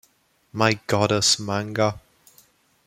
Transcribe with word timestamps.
My 0.51 0.79
Goddess 0.87 1.37
manga. 1.37 2.01